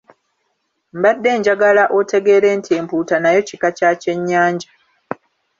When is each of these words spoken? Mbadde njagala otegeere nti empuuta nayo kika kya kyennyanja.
Mbadde 0.97 1.31
njagala 1.39 1.83
otegeere 1.97 2.49
nti 2.59 2.71
empuuta 2.79 3.15
nayo 3.19 3.39
kika 3.47 3.69
kya 3.77 3.91
kyennyanja. 4.01 4.69